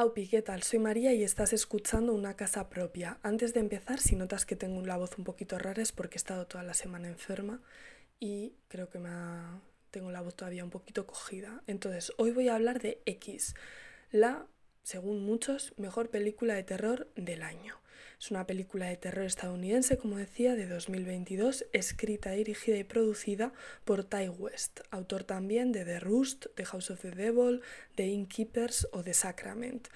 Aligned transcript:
Aupi. 0.00 0.30
Soy 0.62 0.78
María 0.78 1.12
y 1.12 1.22
estás 1.22 1.52
escuchando 1.52 2.14
Una 2.14 2.34
Casa 2.34 2.70
Propia. 2.70 3.18
Antes 3.22 3.52
de 3.52 3.60
empezar, 3.60 4.00
si 4.00 4.16
notas 4.16 4.46
que 4.46 4.56
tengo 4.56 4.80
la 4.80 4.96
voz 4.96 5.18
un 5.18 5.24
poquito 5.24 5.58
rara 5.58 5.82
es 5.82 5.92
porque 5.92 6.14
he 6.14 6.16
estado 6.16 6.46
toda 6.46 6.64
la 6.64 6.72
semana 6.72 7.06
enferma 7.06 7.60
y 8.18 8.54
creo 8.68 8.88
que 8.88 8.98
me 8.98 9.10
tengo 9.90 10.10
la 10.10 10.22
voz 10.22 10.34
todavía 10.36 10.64
un 10.64 10.70
poquito 10.70 11.06
cogida. 11.06 11.62
Entonces, 11.66 12.14
hoy 12.16 12.30
voy 12.30 12.48
a 12.48 12.54
hablar 12.54 12.80
de 12.80 13.02
X, 13.04 13.54
la, 14.10 14.46
según 14.84 15.22
muchos, 15.22 15.74
mejor 15.76 16.08
película 16.08 16.54
de 16.54 16.62
terror 16.62 17.10
del 17.14 17.42
año. 17.42 17.79
Es 18.20 18.30
una 18.30 18.46
película 18.46 18.86
de 18.86 18.96
terror 18.96 19.24
estadounidense, 19.24 19.98
como 19.98 20.16
decía, 20.16 20.54
de 20.54 20.66
2022, 20.66 21.66
escrita, 21.72 22.30
dirigida 22.32 22.76
y 22.76 22.84
producida 22.84 23.52
por 23.84 24.04
Ty 24.04 24.28
West, 24.28 24.80
autor 24.90 25.24
también 25.24 25.72
de 25.72 25.84
The 25.84 26.00
Roost, 26.00 26.46
The 26.54 26.64
House 26.64 26.90
of 26.90 27.00
the 27.00 27.10
Devil, 27.10 27.62
The 27.96 28.06
Innkeepers 28.06 28.88
o 28.92 29.02
The 29.02 29.14
Sacrament. 29.14 29.88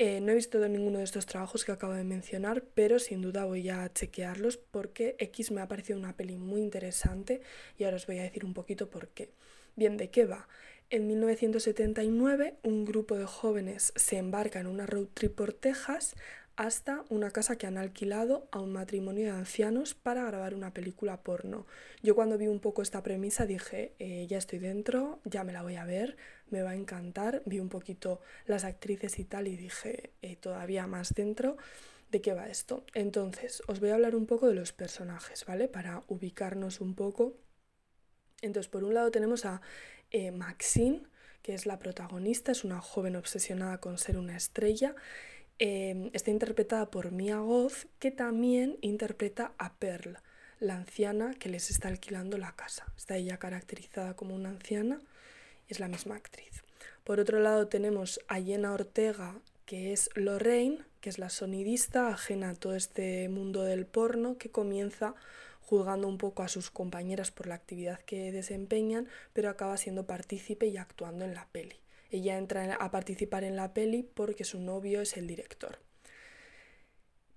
Eh, 0.00 0.20
no 0.20 0.30
he 0.30 0.36
visto 0.36 0.66
ninguno 0.68 0.98
de 0.98 1.04
estos 1.04 1.26
trabajos 1.26 1.64
que 1.64 1.72
acabo 1.72 1.92
de 1.92 2.04
mencionar, 2.04 2.62
pero 2.74 3.00
sin 3.00 3.20
duda 3.20 3.44
voy 3.44 3.68
a 3.68 3.92
chequearlos 3.92 4.56
porque 4.56 5.16
X 5.18 5.50
me 5.50 5.60
ha 5.60 5.66
parecido 5.66 5.98
una 5.98 6.16
peli 6.16 6.36
muy 6.36 6.60
interesante 6.60 7.40
y 7.76 7.82
ahora 7.82 7.96
os 7.96 8.06
voy 8.06 8.18
a 8.20 8.22
decir 8.22 8.44
un 8.44 8.54
poquito 8.54 8.90
por 8.90 9.08
qué. 9.08 9.32
Bien, 9.74 9.96
¿de 9.96 10.08
qué 10.08 10.24
va? 10.24 10.46
En 10.90 11.08
1979, 11.08 12.58
un 12.62 12.84
grupo 12.84 13.16
de 13.16 13.26
jóvenes 13.26 13.92
se 13.96 14.18
embarca 14.18 14.60
en 14.60 14.68
una 14.68 14.86
road 14.86 15.08
trip 15.12 15.34
por 15.34 15.52
Texas 15.52 16.14
hasta 16.58 17.04
una 17.08 17.30
casa 17.30 17.56
que 17.56 17.68
han 17.68 17.78
alquilado 17.78 18.48
a 18.50 18.58
un 18.58 18.72
matrimonio 18.72 19.26
de 19.26 19.30
ancianos 19.30 19.94
para 19.94 20.24
grabar 20.24 20.54
una 20.54 20.74
película 20.74 21.22
porno. 21.22 21.68
Yo 22.02 22.16
cuando 22.16 22.36
vi 22.36 22.48
un 22.48 22.58
poco 22.58 22.82
esta 22.82 23.00
premisa 23.04 23.46
dije, 23.46 23.94
eh, 24.00 24.26
ya 24.26 24.38
estoy 24.38 24.58
dentro, 24.58 25.20
ya 25.24 25.44
me 25.44 25.52
la 25.52 25.62
voy 25.62 25.76
a 25.76 25.84
ver, 25.84 26.16
me 26.50 26.62
va 26.62 26.70
a 26.70 26.74
encantar. 26.74 27.42
Vi 27.46 27.60
un 27.60 27.68
poquito 27.68 28.20
las 28.44 28.64
actrices 28.64 29.20
y 29.20 29.24
tal 29.24 29.46
y 29.46 29.56
dije, 29.56 30.10
eh, 30.20 30.34
todavía 30.34 30.88
más 30.88 31.14
dentro. 31.14 31.58
¿De 32.10 32.20
qué 32.20 32.34
va 32.34 32.48
esto? 32.48 32.84
Entonces, 32.92 33.62
os 33.68 33.78
voy 33.78 33.90
a 33.90 33.94
hablar 33.94 34.16
un 34.16 34.26
poco 34.26 34.48
de 34.48 34.54
los 34.54 34.72
personajes, 34.72 35.44
¿vale? 35.44 35.68
Para 35.68 36.02
ubicarnos 36.08 36.80
un 36.80 36.96
poco. 36.96 37.36
Entonces, 38.42 38.68
por 38.68 38.82
un 38.82 38.94
lado 38.94 39.12
tenemos 39.12 39.44
a 39.44 39.60
eh, 40.10 40.32
Maxine, 40.32 41.02
que 41.40 41.54
es 41.54 41.66
la 41.66 41.78
protagonista, 41.78 42.50
es 42.50 42.64
una 42.64 42.80
joven 42.80 43.14
obsesionada 43.14 43.78
con 43.78 43.96
ser 43.96 44.18
una 44.18 44.36
estrella 44.36 44.96
Em, 45.60 46.10
está 46.12 46.30
interpretada 46.30 46.88
por 46.88 47.10
Mia 47.10 47.38
Goth, 47.38 47.86
que 47.98 48.12
también 48.12 48.78
interpreta 48.80 49.52
a 49.58 49.74
Pearl, 49.74 50.18
la 50.60 50.76
anciana 50.76 51.34
que 51.34 51.48
les 51.48 51.70
está 51.70 51.88
alquilando 51.88 52.38
la 52.38 52.54
casa. 52.54 52.86
Está 52.96 53.16
ella 53.16 53.38
caracterizada 53.38 54.14
como 54.14 54.36
una 54.36 54.50
anciana 54.50 55.00
y 55.68 55.72
es 55.72 55.80
la 55.80 55.88
misma 55.88 56.14
actriz. 56.14 56.62
Por 57.02 57.18
otro 57.18 57.40
lado 57.40 57.66
tenemos 57.66 58.20
a 58.28 58.40
Jenna 58.40 58.72
Ortega, 58.72 59.34
que 59.66 59.92
es 59.92 60.10
Lorraine, 60.14 60.84
que 61.00 61.10
es 61.10 61.18
la 61.18 61.28
sonidista 61.28 62.08
ajena 62.08 62.50
a 62.50 62.54
todo 62.54 62.76
este 62.76 63.28
mundo 63.28 63.64
del 63.64 63.84
porno, 63.84 64.38
que 64.38 64.50
comienza 64.50 65.14
juzgando 65.62 66.06
un 66.06 66.18
poco 66.18 66.44
a 66.44 66.48
sus 66.48 66.70
compañeras 66.70 67.30
por 67.30 67.48
la 67.48 67.56
actividad 67.56 68.00
que 68.00 68.30
desempeñan, 68.30 69.08
pero 69.32 69.50
acaba 69.50 69.76
siendo 69.76 70.06
partícipe 70.06 70.66
y 70.66 70.76
actuando 70.76 71.24
en 71.24 71.34
la 71.34 71.46
peli. 71.50 71.76
Ella 72.10 72.38
entra 72.38 72.74
a 72.74 72.90
participar 72.90 73.44
en 73.44 73.56
la 73.56 73.74
peli 73.74 74.02
porque 74.02 74.44
su 74.44 74.60
novio 74.60 75.00
es 75.00 75.16
el 75.16 75.26
director. 75.26 75.78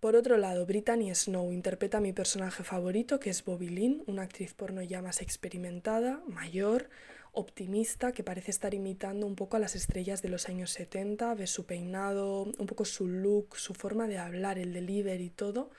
Por 0.02 0.16
otro 0.16 0.38
lado, 0.38 0.66
Brittany 0.66 1.14
Snow 1.14 1.52
interpreta 1.52 2.00
a 2.00 2.02
mi 2.02 2.12
personaje 2.12 2.64
favorito, 2.64 3.20
que 3.20 3.30
es 3.30 3.46
Bobby 3.46 3.70
Lynn, 3.70 4.04
una 4.08 4.24
actriz 4.24 4.56
porno 4.56 4.82
ya 4.82 5.00
más 5.04 5.22
experimentada, 5.22 6.24
mayor, 6.28 6.90
optimista, 7.34 8.12
que 8.12 8.24
parece 8.24 8.50
estar 8.50 8.74
imitando 8.74 9.28
un 9.28 9.36
poco 9.36 9.58
a 9.58 9.60
las 9.60 9.76
estrellas 9.76 10.24
de 10.24 10.30
los 10.30 10.50
años 10.50 10.72
70, 10.72 11.36
ves 11.36 11.52
su 11.52 11.68
peinado, 11.68 12.46
un 12.46 12.66
poco 12.66 12.84
su 12.84 13.08
look, 13.08 13.58
su 13.58 13.76
forma 13.76 14.08
de 14.08 14.18
hablar, 14.18 14.58
el 14.58 14.74
delivery 14.74 15.26
y 15.26 15.30
todo, 15.30 15.70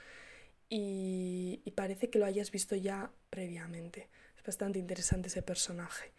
y, 0.68 1.60
y 1.64 1.70
parece 1.72 2.08
que 2.08 2.20
lo 2.20 2.24
hayas 2.24 2.52
visto 2.52 2.76
ya 2.76 3.10
previamente. 3.28 4.08
Es 4.36 4.44
bastante 4.44 4.78
interesante 4.78 5.28
ese 5.28 5.42
personaje. 5.42 6.12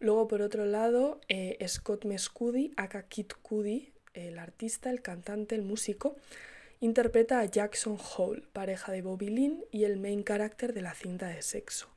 Luego, 0.00 0.28
por 0.28 0.40
otro 0.40 0.64
lado, 0.64 1.20
eh, 1.28 1.58
Scott 1.68 2.06
Mescudi, 2.06 2.72
aka 2.76 3.02
Kid 3.02 3.32
Cudi, 3.42 3.92
el 4.14 4.38
artista, 4.38 4.90
el 4.90 5.02
cantante, 5.02 5.54
el 5.54 5.62
músico, 5.62 6.16
interpreta 6.80 7.40
a 7.40 7.44
Jackson 7.44 7.98
Hall, 7.98 8.48
pareja 8.54 8.92
de 8.92 9.02
Bobby 9.02 9.28
Lynn 9.28 9.62
y 9.70 9.84
el 9.84 9.98
main 9.98 10.24
character 10.24 10.72
de 10.72 10.80
la 10.80 10.94
cinta 10.94 11.28
de 11.28 11.42
sexo. 11.42 11.88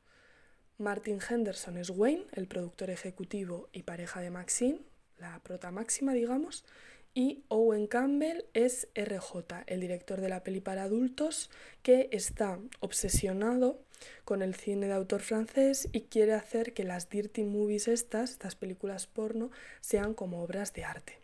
Martin 0.78 1.20
Henderson 1.28 1.78
es 1.78 1.90
Wayne, 1.92 2.26
el 2.34 2.48
productor 2.48 2.90
ejecutivo 2.90 3.70
y 3.72 3.84
pareja 3.84 4.20
de 4.20 4.32
Maxine, 4.32 4.82
la 5.18 5.40
prota 5.40 5.72
máxima, 5.72 6.14
digamos, 6.14 6.66
y 7.14 7.44
Owen 7.48 7.88
Campbell 7.88 8.46
es 8.54 8.88
RJ, 8.96 9.64
el 9.68 9.82
director 9.82 10.20
de 10.20 10.30
la 10.30 10.44
peli 10.44 10.62
para 10.62 10.84
adultos, 10.84 11.52
que 11.84 12.10
está 12.12 12.60
obsesionado 12.80 13.80
con 14.26 14.42
el 14.42 14.56
cine 14.56 14.88
de 14.88 14.94
autor 14.94 15.22
francés 15.22 15.88
y 15.92 16.02
quiere 16.02 16.34
hacer 16.34 16.74
que 16.74 16.84
las 16.84 17.10
dirty 17.10 17.44
movies 17.44 17.88
estas, 17.88 18.32
estas 18.32 18.56
películas 18.56 19.08
porno, 19.08 19.52
sean 19.80 20.14
como 20.14 20.44
obras 20.44 20.74
de 20.74 20.84
arte. 20.84 21.20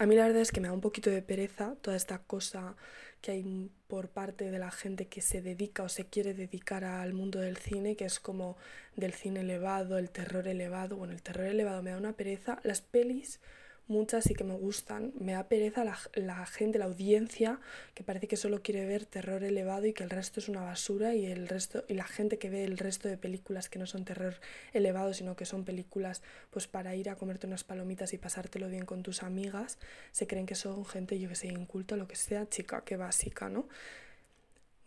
A 0.00 0.06
mí 0.06 0.14
la 0.14 0.26
verdad 0.26 0.42
es 0.42 0.52
que 0.52 0.60
me 0.60 0.68
da 0.68 0.74
un 0.74 0.80
poquito 0.80 1.10
de 1.10 1.22
pereza 1.22 1.74
toda 1.80 1.96
esta 1.96 2.18
cosa 2.18 2.76
que 3.20 3.32
hay 3.32 3.70
por 3.88 4.08
parte 4.10 4.50
de 4.50 4.58
la 4.60 4.70
gente 4.70 5.08
que 5.08 5.20
se 5.20 5.42
dedica 5.42 5.82
o 5.82 5.88
se 5.88 6.06
quiere 6.06 6.34
dedicar 6.34 6.84
al 6.84 7.14
mundo 7.14 7.40
del 7.40 7.56
cine, 7.56 7.96
que 7.96 8.04
es 8.04 8.20
como 8.20 8.56
del 8.94 9.12
cine 9.12 9.40
elevado, 9.40 9.98
el 9.98 10.10
terror 10.10 10.46
elevado. 10.46 10.96
Bueno, 10.96 11.14
el 11.14 11.22
terror 11.22 11.46
elevado 11.46 11.82
me 11.82 11.90
da 11.90 11.96
una 11.96 12.12
pereza. 12.12 12.60
Las 12.62 12.80
pelis 12.80 13.40
muchas 13.88 14.24
sí 14.24 14.34
que 14.34 14.44
me 14.44 14.54
gustan. 14.54 15.12
Me 15.18 15.32
da 15.32 15.48
pereza 15.48 15.84
la, 15.84 16.46
gente, 16.46 16.78
la 16.78 16.84
audiencia, 16.84 17.58
que 17.94 18.04
parece 18.04 18.28
que 18.28 18.36
solo 18.36 18.62
quiere 18.62 18.86
ver 18.86 19.06
terror 19.06 19.42
elevado 19.42 19.86
y 19.86 19.92
que 19.92 20.04
el 20.04 20.10
resto 20.10 20.40
es 20.40 20.48
una 20.48 20.62
basura 20.62 21.14
y 21.14 21.26
el 21.26 21.48
resto 21.48 21.84
y 21.88 21.94
la 21.94 22.04
gente 22.04 22.38
que 22.38 22.50
ve 22.50 22.64
el 22.64 22.78
resto 22.78 23.08
de 23.08 23.16
películas 23.16 23.68
que 23.68 23.78
no 23.78 23.86
son 23.86 24.04
terror 24.04 24.34
elevado, 24.72 25.12
sino 25.14 25.34
que 25.34 25.46
son 25.46 25.64
películas 25.64 26.22
pues 26.50 26.68
para 26.68 26.94
ir 26.94 27.10
a 27.10 27.16
comerte 27.16 27.46
unas 27.46 27.64
palomitas 27.64 28.12
y 28.12 28.18
pasártelo 28.18 28.68
bien 28.68 28.84
con 28.84 29.02
tus 29.02 29.22
amigas, 29.22 29.78
se 30.12 30.26
creen 30.26 30.46
que 30.46 30.54
son 30.54 30.84
gente, 30.84 31.18
yo 31.18 31.28
que 31.28 31.34
sé, 31.34 31.48
inculta, 31.48 31.96
lo 31.96 32.06
que 32.06 32.16
sea, 32.16 32.48
chica, 32.48 32.82
qué 32.84 32.96
básica, 32.96 33.48
¿no? 33.48 33.68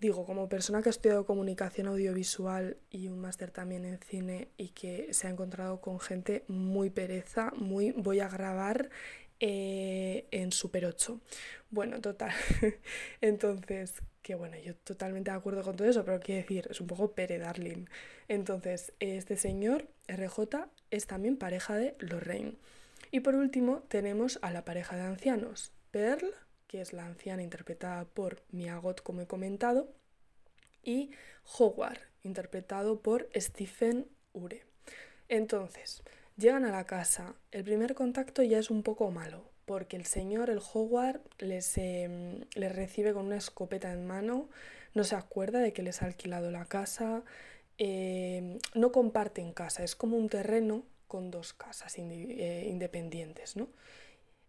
Digo, 0.02 0.26
como 0.26 0.50
persona 0.50 0.82
que 0.82 0.90
ha 0.90 0.98
estudiado 0.98 1.28
comunicación 1.28 1.86
audiovisual 1.86 2.76
y 2.90 3.08
un 3.08 3.20
máster 3.20 3.52
también 3.52 3.86
en 3.86 4.00
cine 4.00 4.50
y 4.58 4.70
que 4.70 5.14
se 5.14 5.28
ha 5.28 5.30
encontrado 5.30 5.80
con 5.80 6.00
gente 6.00 6.44
muy 6.48 6.90
pereza, 6.90 7.52
muy 7.56 7.92
voy 7.92 8.20
a 8.20 8.28
grabar 8.28 8.90
eh, 9.40 10.26
en 10.32 10.52
Super 10.52 10.88
8. 10.88 11.22
Bueno, 11.70 12.02
total. 12.02 12.32
Entonces, 13.22 14.02
que 14.24 14.34
bueno, 14.34 14.58
yo 14.58 14.76
totalmente 14.76 15.30
de 15.30 15.38
acuerdo 15.38 15.62
con 15.62 15.76
todo 15.76 15.88
eso, 15.88 16.04
pero 16.04 16.20
quiero 16.20 16.42
decir, 16.42 16.68
es 16.72 16.82
un 16.82 16.88
poco 16.88 17.14
Pere 17.14 17.38
Darling. 17.38 17.86
Entonces, 18.28 18.94
este 19.00 19.38
señor, 19.38 19.88
RJ, 20.08 20.68
es 20.90 21.06
también 21.06 21.38
pareja 21.38 21.76
de 21.76 21.96
Lorraine. 22.00 22.56
Y 23.12 23.20
por 23.20 23.36
último, 23.36 23.84
tenemos 23.88 24.40
a 24.42 24.52
la 24.52 24.66
pareja 24.66 24.96
de 24.96 25.04
ancianos, 25.04 25.72
Pearl 25.92 26.34
que 26.72 26.80
es 26.80 26.94
la 26.94 27.06
anciana 27.06 27.44
interpretada 27.44 28.06
por 28.06 28.42
Miagot, 28.52 29.04
como 29.04 29.20
he 29.20 29.28
comentado, 29.28 29.90
y 30.82 31.12
Howard, 31.60 32.00
interpretado 32.24 33.02
por 33.02 33.28
Stephen 33.36 34.08
Ure. 34.32 34.64
Entonces, 35.28 36.02
llegan 36.38 36.64
a 36.64 36.72
la 36.72 36.86
casa. 36.86 37.36
El 37.52 37.66
primer 37.66 37.94
contacto 37.94 38.42
ya 38.42 38.58
es 38.58 38.72
un 38.72 38.84
poco 38.84 39.12
malo, 39.12 39.44
porque 39.66 39.98
el 39.98 40.06
señor, 40.06 40.50
el 40.50 40.62
Howard, 40.74 41.20
les, 41.40 41.78
em, 41.78 42.46
les 42.56 42.74
recibe 42.74 43.12
con 43.12 43.26
una 43.26 43.36
escopeta 43.38 43.92
en 43.92 44.08
mano, 44.08 44.50
no 44.94 45.04
se 45.04 45.16
acuerda 45.16 45.60
de 45.60 45.74
que 45.74 45.84
les 45.84 46.02
ha 46.02 46.06
alquilado 46.06 46.52
la 46.52 46.66
casa, 46.66 47.24
em, 47.80 48.60
no 48.76 48.94
comparten 48.94 49.52
casa, 49.52 49.84
es 49.84 49.98
como 49.98 50.16
un 50.16 50.30
terreno 50.30 50.86
con 51.10 51.32
dos 51.32 51.52
casas 51.54 51.98
eh, 51.98 52.68
independientes, 52.70 53.58
¿no? 53.58 53.68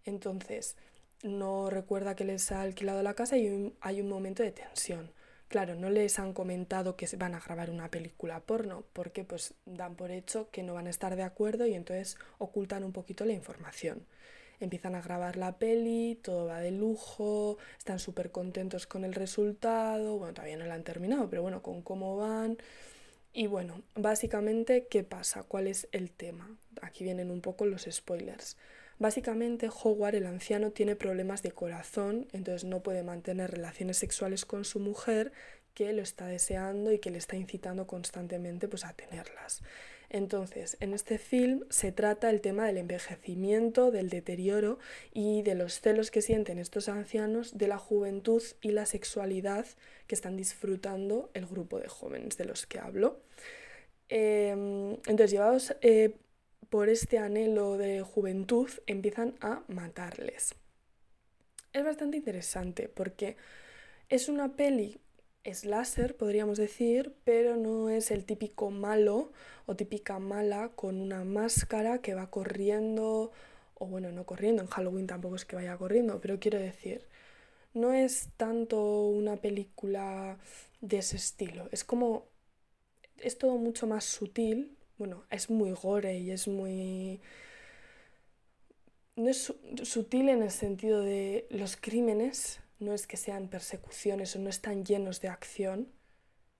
Entonces, 0.05 0.77
no 1.23 1.71
recuerda 1.71 2.17
que 2.17 2.25
les 2.25 2.51
ha 2.53 2.63
alquilado 2.63 3.03
la 3.03 3.15
casa 3.15 3.37
y 3.37 3.73
hay 3.81 4.01
un 4.01 4.09
momento 4.09 4.43
de 4.43 4.53
tensión. 4.53 5.13
Claro, 5.49 5.75
no 5.75 5.91
les 5.91 6.19
han 6.19 6.33
comentado 6.33 6.97
que 6.97 7.07
van 7.17 7.35
a 7.35 7.41
grabar 7.41 7.71
una 7.71 7.91
película 7.91 8.41
porno, 8.41 8.85
porque 8.95 9.23
pues 9.23 9.55
dan 9.67 9.97
por 9.97 10.11
hecho 10.11 10.49
que 10.51 10.63
no 10.63 10.75
van 10.75 10.87
a 10.87 10.91
estar 10.91 11.15
de 11.15 11.23
acuerdo 11.25 11.67
y 11.67 11.75
entonces 11.75 12.17
ocultan 12.39 12.85
un 12.85 12.93
poquito 12.93 13.25
la 13.27 13.35
información. 13.35 14.07
Empiezan 14.61 14.95
a 14.95 15.03
grabar 15.03 15.37
la 15.37 15.59
peli, 15.59 16.19
todo 16.23 16.47
va 16.47 16.61
de 16.61 16.71
lujo, 16.71 17.59
están 17.77 17.99
súper 17.99 18.31
contentos 18.31 18.87
con 18.87 19.05
el 19.05 19.13
resultado, 19.13 20.17
bueno, 20.17 20.33
todavía 20.35 20.57
no 20.57 20.65
la 20.65 20.75
han 20.75 20.85
terminado, 20.85 21.29
pero 21.29 21.43
bueno, 21.43 21.63
con 21.63 21.83
cómo 21.83 22.17
van. 22.17 22.57
Y 23.35 23.47
bueno, 23.47 23.83
básicamente, 23.95 24.87
¿qué 24.91 25.05
pasa? 25.05 25.43
¿Cuál 25.43 25.67
es 25.67 25.89
el 25.93 26.11
tema? 26.11 26.49
Aquí 26.81 27.05
vienen 27.05 27.31
un 27.31 27.41
poco 27.41 27.67
los 27.67 27.87
spoilers. 27.91 28.57
Básicamente, 29.03 29.69
Howard, 29.69 30.15
el 30.15 30.27
anciano, 30.27 30.71
tiene 30.71 30.95
problemas 30.95 31.43
de 31.43 31.51
corazón, 31.51 32.29
entonces 32.31 32.63
no 32.63 32.85
puede 32.85 33.03
mantener 33.03 33.51
relaciones 33.51 33.97
sexuales 33.97 34.45
con 34.45 34.65
su 34.65 34.79
mujer, 34.79 35.33
que 35.75 35.93
lo 35.93 36.03
está 36.03 36.29
deseando 36.29 36.93
y 36.93 37.01
que 37.01 37.11
le 37.11 37.19
está 37.19 37.35
incitando 37.35 37.89
constantemente 37.89 38.69
pues, 38.69 38.85
a 38.85 38.93
tenerlas. 38.93 39.61
Entonces, 40.09 40.77
en 40.79 40.95
este 40.95 41.19
film 41.19 41.65
se 41.69 41.91
trata 41.91 42.31
el 42.31 42.41
tema 42.41 42.65
del 42.65 42.79
envejecimiento, 42.79 43.91
del 43.91 44.09
deterioro 44.09 44.79
y 45.13 45.43
de 45.43 45.57
los 45.57 45.81
celos 45.81 46.13
que 46.13 46.23
sienten 46.23 46.61
estos 46.61 46.89
ancianos 46.89 47.59
de 47.59 47.67
la 47.67 47.79
juventud 47.79 48.45
y 48.61 48.71
la 48.71 48.87
sexualidad 48.87 49.67
que 50.07 50.15
están 50.15 50.37
disfrutando 50.37 51.29
el 51.35 51.47
grupo 51.47 51.81
de 51.81 51.89
jóvenes 51.89 52.37
de 52.37 52.45
los 52.45 52.69
que 52.69 52.79
hablo. 52.79 53.19
Em, 54.09 54.93
entonces, 54.93 55.33
llevados 55.33 55.75
eh, 55.81 56.15
por 56.71 56.89
este 56.89 57.19
anhelo 57.19 57.77
de 57.77 58.03
juventud, 58.03 58.71
empiezan 58.87 59.35
a 59.41 59.63
matarles. 59.69 60.55
Es 61.73 61.85
bastante 61.85 62.19
interesante 62.19 62.89
porque 62.89 63.37
es 64.09 64.29
una 64.29 64.57
peli 64.57 65.01
slasher, 65.45 66.17
podríamos 66.17 66.59
decir, 66.59 67.15
pero 67.25 67.57
no 67.57 67.91
es 67.91 68.11
el 68.11 68.25
típico 68.25 68.71
malo 68.71 69.33
o 69.67 69.75
típica 69.75 70.19
mala 70.19 70.71
con 70.71 71.01
una 71.01 71.25
máscara 71.25 72.01
que 72.01 72.15
va 72.15 72.31
corriendo, 72.31 73.33
o 73.75 73.87
bueno, 73.87 74.13
no 74.13 74.25
corriendo, 74.25 74.63
en 74.63 74.69
Halloween 74.69 75.07
tampoco 75.07 75.37
es 75.37 75.45
que 75.45 75.57
vaya 75.57 75.77
corriendo, 75.77 76.21
pero 76.21 76.39
quiero 76.39 76.59
decir, 76.59 77.09
no 77.75 77.93
es 77.93 78.29
tanto 78.37 79.07
una 79.07 79.37
película 79.37 80.39
de 80.81 80.99
ese 80.99 81.17
estilo, 81.17 81.69
es 81.73 81.85
como, 81.85 82.29
es 83.19 83.39
todo 83.39 83.57
mucho 83.57 83.87
más 83.87 84.05
sutil, 84.05 84.77
bueno, 85.03 85.25
es 85.31 85.51
muy 85.51 85.73
gore 85.73 86.17
y 86.17 86.31
es 86.31 86.47
muy... 86.47 87.21
No 89.17 89.29
es 89.29 89.53
sutil 89.83 90.29
en 90.29 90.45
el 90.45 90.53
sentido 90.53 91.01
de 91.01 91.49
los 91.51 91.77
crímenes, 91.77 92.61
no 92.79 92.95
es 92.95 93.09
que 93.09 93.17
sean 93.17 93.49
persecuciones 93.49 94.37
o 94.37 94.39
no 94.39 94.49
están 94.49 94.85
llenos 94.85 95.21
de 95.21 95.27
acción, 95.27 95.93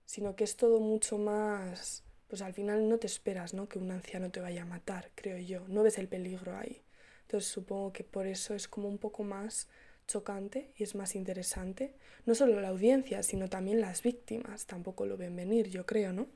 sino 0.07 0.35
que 0.35 0.43
es 0.43 0.57
todo 0.57 0.81
mucho 0.81 1.19
más, 1.19 2.03
pues 2.27 2.43
al 2.43 2.53
final 2.53 2.89
no 2.89 2.99
te 2.99 3.07
esperas, 3.07 3.55
¿no? 3.55 3.69
Que 3.69 3.79
un 3.79 3.93
anciano 3.93 4.33
te 4.33 4.41
vaya 4.41 4.63
a 4.63 4.67
matar, 4.67 5.13
creo 5.15 5.39
yo, 5.39 5.61
no 5.69 5.85
ves 5.85 5.99
el 5.99 6.09
peligro 6.09 6.57
ahí. 6.59 6.83
Entonces 7.21 7.49
supongo 7.49 7.93
que 7.93 8.03
por 8.03 8.27
eso 8.27 8.57
es 8.57 8.67
como 8.67 8.89
un 8.89 8.99
poco 8.99 9.23
más 9.23 9.69
chocante 10.09 10.73
y 10.77 10.83
es 10.83 10.97
más 10.97 11.15
interesante. 11.15 11.95
No 12.27 12.35
solo 12.35 12.61
la 12.61 12.71
audiencia, 12.71 13.23
sino 13.23 13.49
también 13.49 13.81
las 13.81 14.03
víctimas, 14.03 14.67
tampoco 14.67 15.07
lo 15.07 15.17
ven 15.17 15.37
venir, 15.37 15.69
yo 15.69 15.87
creo, 15.87 16.13
¿no? 16.13 16.27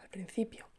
Al 0.00 0.08
principio. 0.08 0.73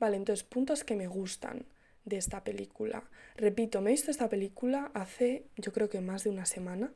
Vale, 0.00 0.16
entonces 0.16 0.44
puntos 0.44 0.84
que 0.84 0.96
me 0.96 1.06
gustan 1.06 1.66
de 2.04 2.16
esta 2.16 2.44
película. 2.44 3.08
Repito, 3.36 3.80
me 3.80 3.90
he 3.90 3.92
visto 3.92 4.10
esta 4.10 4.28
película 4.28 4.90
hace 4.94 5.46
yo 5.56 5.72
creo 5.72 5.88
que 5.88 6.00
más 6.00 6.24
de 6.24 6.30
una 6.30 6.46
semana 6.46 6.92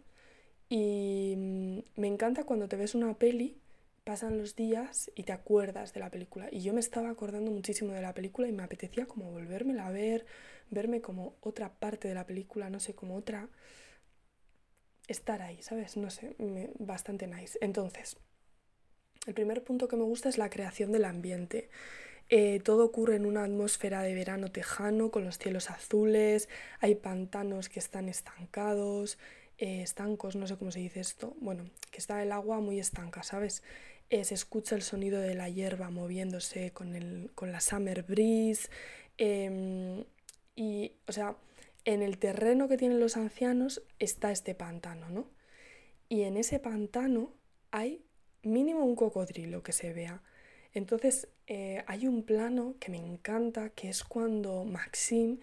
y 0.69 1.35
mm, 1.37 1.79
me 2.01 2.07
encanta 2.09 2.45
cuando 2.45 2.69
te 2.69 2.77
ves 2.77 2.95
una 2.95 3.15
peli, 3.19 3.59
pasan 4.05 4.39
los 4.39 4.57
días 4.57 5.11
y 5.15 5.25
te 5.25 5.33
acuerdas 5.33 5.93
de 5.93 6.01
la 6.01 6.11
película. 6.11 6.49
Y 6.51 6.63
yo 6.63 6.73
me 6.73 6.81
estaba 6.81 7.11
acordando 7.11 7.51
muchísimo 7.51 7.93
de 7.93 8.03
la 8.03 8.15
película 8.15 8.49
y 8.49 8.53
me 8.53 8.63
apetecía 8.63 9.07
como 9.07 9.31
volvérmela 9.31 9.87
a 9.87 9.91
ver, 9.91 10.27
verme 10.71 11.01
como 11.01 11.37
otra 11.41 11.73
parte 11.75 12.09
de 12.09 12.15
la 12.15 12.27
película, 12.27 12.71
no 12.71 12.81
sé, 12.81 12.95
como 12.95 13.17
otra... 13.17 13.49
estar 15.09 15.43
ahí, 15.43 15.61
¿sabes? 15.63 15.97
No 15.97 16.11
sé, 16.11 16.35
bastante 16.79 17.27
nice. 17.27 17.59
Entonces, 17.61 18.17
el 19.27 19.35
primer 19.35 19.63
punto 19.63 19.89
que 19.89 19.97
me 19.97 20.05
gusta 20.05 20.29
es 20.29 20.39
la 20.39 20.51
creación 20.51 20.93
del 20.93 21.05
ambiente. 21.05 21.71
Eh, 22.29 22.61
todo 22.61 22.85
ocurre 22.85 23.17
en 23.17 23.27
una 23.27 23.45
atmósfera 23.45 24.03
de 24.03 24.15
verano 24.15 24.51
tejano, 24.51 25.11
con 25.11 25.25
los 25.25 25.39
cielos 25.39 25.71
azules, 25.71 26.49
hay 26.81 26.95
pantanos 26.95 27.69
que 27.69 27.79
están 27.79 28.09
estancados, 28.09 29.19
eh, 29.59 29.83
estancos, 29.83 30.35
no 30.37 30.47
sé 30.47 30.57
cómo 30.57 30.71
se 30.71 30.81
dice 30.81 31.01
esto, 31.01 31.37
bueno, 31.41 31.65
que 31.91 31.99
está 31.99 32.23
el 32.23 32.33
agua 32.33 32.61
muy 32.61 32.81
estanca, 32.81 33.23
¿sabes? 33.23 33.63
Eh, 34.11 34.25
se 34.25 34.35
escucha 34.35 34.75
el 34.75 34.83
sonido 34.83 35.21
de 35.21 35.35
la 35.35 35.49
hierba 35.49 35.91
moviéndose 35.91 36.71
con, 36.73 36.95
el, 36.95 37.31
con 37.35 37.53
la 37.53 37.61
summer 37.61 38.03
breeze. 38.03 38.69
Em, 39.17 40.05
y, 40.55 40.93
o 41.07 41.13
sea, 41.13 41.37
en 41.85 42.03
el 42.03 42.19
terreno 42.19 42.69
que 42.69 42.77
tienen 42.77 43.01
los 43.01 43.17
ancianos 43.17 43.83
está 43.99 44.31
este 44.31 44.55
pantano, 44.55 45.09
¿no? 45.11 45.27
Y 46.09 46.23
en 46.23 46.37
ese 46.37 46.59
pantano 46.59 47.33
hay 47.71 48.05
mínimo 48.43 48.85
un 48.85 48.97
cocodrilo 48.97 49.63
que 49.63 49.73
se 49.73 49.93
vea. 49.93 50.23
Entonces 50.75 51.29
eh, 51.47 51.85
hay 51.87 52.07
un 52.07 52.23
plano 52.23 52.75
que 52.81 52.91
me 52.91 52.99
encanta, 52.99 53.71
que 53.71 53.89
es 53.89 54.05
cuando 54.05 54.65
Maxim 54.65 55.39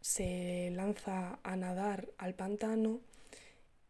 se 0.00 0.70
lanza 0.74 1.40
a 1.42 1.56
nadar 1.56 2.08
al 2.18 2.34
pantano 2.34 3.00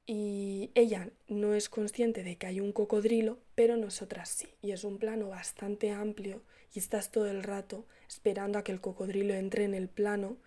y 0.06 0.70
ella 0.74 1.10
no 1.28 1.54
es 1.54 1.68
consciente 1.68 2.22
de 2.22 2.36
que 2.36 2.46
hay 2.46 2.60
un 2.60 2.72
cocodrilo, 2.72 3.38
pero 3.54 3.76
nosotras 3.76 4.30
sí. 4.30 4.48
Y 4.62 4.72
es 4.72 4.84
un 4.84 4.98
plano 4.98 5.28
bastante 5.28 5.90
amplio 5.90 6.42
y 6.72 6.78
estás 6.78 7.10
todo 7.10 7.26
el 7.30 7.42
rato 7.42 7.84
esperando 8.08 8.58
a 8.58 8.64
que 8.64 8.72
el 8.72 8.80
cocodrilo 8.80 9.34
entre 9.34 9.64
en 9.64 9.74
el 9.74 9.88
plano 9.88 10.38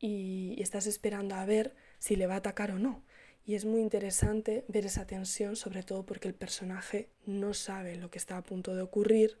y 0.00 0.60
estás 0.60 0.86
esperando 0.86 1.36
a 1.36 1.44
ver 1.44 1.74
si 1.98 2.16
le 2.16 2.26
va 2.26 2.34
a 2.34 2.38
atacar 2.38 2.72
o 2.72 2.78
no. 2.78 3.04
Y 3.46 3.54
es 3.54 3.64
muy 3.64 3.80
interesante 3.80 4.64
ver 4.68 4.86
esa 4.86 5.06
tensión, 5.06 5.56
sobre 5.56 5.82
todo 5.82 6.04
porque 6.04 6.28
el 6.28 6.34
personaje 6.34 7.08
no 7.24 7.54
sabe 7.54 7.96
lo 7.96 8.10
que 8.10 8.18
está 8.18 8.36
a 8.36 8.42
punto 8.42 8.74
de 8.74 8.82
ocurrir, 8.82 9.38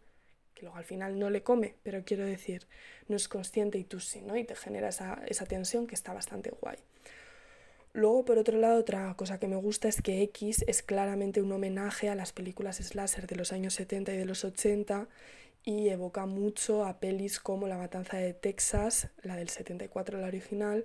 que 0.58 0.64
luego 0.64 0.76
al 0.76 0.84
final 0.84 1.18
no 1.18 1.30
le 1.30 1.42
come, 1.42 1.76
pero 1.84 2.02
quiero 2.04 2.26
decir, 2.26 2.66
no 3.06 3.14
es 3.14 3.28
consciente 3.28 3.78
y 3.78 3.84
tú 3.84 4.00
sí, 4.00 4.20
¿no? 4.22 4.36
Y 4.36 4.44
te 4.44 4.56
genera 4.56 4.88
esa, 4.88 5.22
esa 5.28 5.46
tensión 5.46 5.86
que 5.86 5.94
está 5.94 6.12
bastante 6.12 6.50
guay. 6.50 6.78
Luego, 7.92 8.24
por 8.24 8.38
otro 8.38 8.58
lado, 8.58 8.80
otra 8.80 9.14
cosa 9.14 9.38
que 9.38 9.46
me 9.46 9.56
gusta 9.56 9.88
es 9.88 10.02
que 10.02 10.22
X 10.22 10.64
es 10.66 10.82
claramente 10.82 11.40
un 11.40 11.52
homenaje 11.52 12.08
a 12.08 12.14
las 12.14 12.32
películas 12.32 12.76
slasher 12.76 13.26
de 13.26 13.36
los 13.36 13.52
años 13.52 13.74
70 13.74 14.12
y 14.12 14.16
de 14.16 14.24
los 14.24 14.44
80 14.44 15.08
y 15.64 15.88
evoca 15.88 16.26
mucho 16.26 16.84
a 16.84 16.98
pelis 16.98 17.40
como 17.40 17.68
La 17.68 17.78
Matanza 17.78 18.16
de 18.16 18.34
Texas, 18.34 19.08
la 19.22 19.36
del 19.36 19.48
74, 19.48 20.18
la 20.18 20.26
original, 20.26 20.84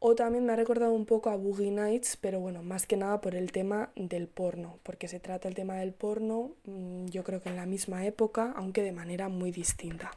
o 0.00 0.14
también 0.14 0.44
me 0.46 0.52
ha 0.52 0.56
recordado 0.56 0.92
un 0.92 1.06
poco 1.06 1.30
a 1.30 1.36
Boogie 1.36 1.70
Nights, 1.70 2.16
pero 2.20 2.40
bueno, 2.40 2.62
más 2.62 2.86
que 2.86 2.96
nada 2.96 3.20
por 3.20 3.34
el 3.34 3.52
tema 3.52 3.90
del 3.96 4.28
porno, 4.28 4.78
porque 4.82 5.08
se 5.08 5.20
trata 5.20 5.48
el 5.48 5.54
tema 5.54 5.76
del 5.76 5.92
porno, 5.92 6.52
mm, 6.64 7.06
yo 7.06 7.24
creo 7.24 7.40
que 7.40 7.48
en 7.48 7.56
la 7.56 7.66
misma 7.66 8.06
época, 8.06 8.52
aunque 8.56 8.82
de 8.82 8.92
manera 8.92 9.28
muy 9.28 9.50
distinta. 9.50 10.10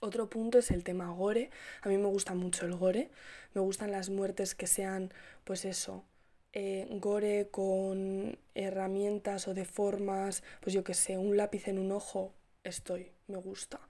Otro 0.00 0.28
punto 0.28 0.58
es 0.58 0.70
el 0.70 0.84
tema 0.84 1.10
gore. 1.12 1.50
A 1.80 1.88
mí 1.88 1.96
me 1.96 2.08
gusta 2.08 2.34
mucho 2.34 2.66
el 2.66 2.76
gore. 2.76 3.10
Me 3.54 3.62
gustan 3.62 3.90
las 3.90 4.10
muertes 4.10 4.54
que 4.54 4.66
sean, 4.66 5.10
pues 5.44 5.64
eso, 5.64 6.04
eh, 6.52 6.86
gore 7.00 7.48
con 7.50 8.38
herramientas 8.54 9.48
o 9.48 9.54
de 9.54 9.64
formas, 9.64 10.42
pues 10.60 10.74
yo 10.74 10.84
que 10.84 10.94
sé, 10.94 11.16
un 11.16 11.36
lápiz 11.36 11.68
en 11.68 11.78
un 11.78 11.90
ojo, 11.90 12.34
estoy, 12.64 13.12
me 13.28 13.38
gusta. 13.38 13.80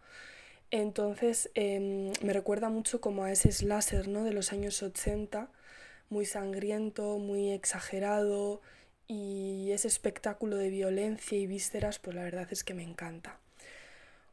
Entonces 0.70 1.50
em, 1.54 2.12
me 2.22 2.32
recuerda 2.32 2.68
mucho 2.68 3.00
como 3.00 3.24
a 3.24 3.32
ese 3.32 3.52
slasher 3.52 4.08
¿no? 4.08 4.24
de 4.24 4.32
los 4.32 4.52
años 4.52 4.82
80, 4.82 5.50
muy 6.10 6.26
sangriento, 6.26 7.18
muy 7.18 7.52
exagerado 7.52 8.60
y 9.06 9.70
ese 9.72 9.88
espectáculo 9.88 10.56
de 10.56 10.70
violencia 10.70 11.38
y 11.38 11.46
vísceras, 11.46 11.98
pues 11.98 12.16
la 12.16 12.24
verdad 12.24 12.48
es 12.50 12.64
que 12.64 12.74
me 12.74 12.82
encanta. 12.82 13.38